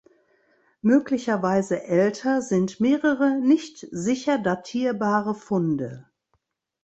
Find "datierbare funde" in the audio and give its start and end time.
4.39-6.09